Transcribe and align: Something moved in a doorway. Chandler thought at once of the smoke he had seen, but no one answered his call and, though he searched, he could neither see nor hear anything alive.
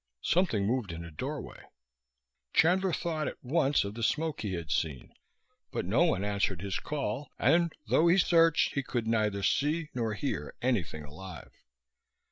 Something 0.23 0.65
moved 0.65 0.91
in 0.91 1.05
a 1.05 1.11
doorway. 1.11 1.61
Chandler 2.53 2.91
thought 2.91 3.27
at 3.27 3.43
once 3.43 3.83
of 3.83 3.93
the 3.93 4.01
smoke 4.01 4.41
he 4.41 4.53
had 4.53 4.71
seen, 4.71 5.13
but 5.71 5.85
no 5.85 6.05
one 6.05 6.23
answered 6.23 6.63
his 6.63 6.79
call 6.79 7.29
and, 7.37 7.71
though 7.87 8.07
he 8.07 8.17
searched, 8.17 8.73
he 8.73 8.81
could 8.81 9.05
neither 9.05 9.43
see 9.43 9.89
nor 9.93 10.15
hear 10.15 10.55
anything 10.59 11.03
alive. 11.03 11.51